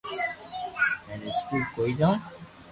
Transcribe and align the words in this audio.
ھين 1.07 1.19
اسڪول 1.29 1.61
ڪوئي 1.75 1.91
جاو 1.99 2.13